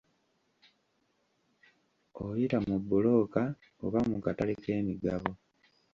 [2.23, 3.41] Oyita mu bbulooka
[3.85, 5.31] oba mu katale k'emigabo.